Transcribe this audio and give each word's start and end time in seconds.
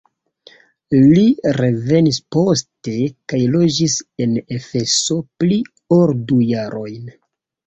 Li 1.01 1.25
revenis 1.57 2.17
poste 2.35 2.95
kaj 3.35 3.41
loĝis 3.57 3.99
en 4.27 4.35
Efeso 4.57 5.19
pli 5.45 5.61
ol 5.99 6.17
du 6.33 6.41
jarojn. 6.55 7.07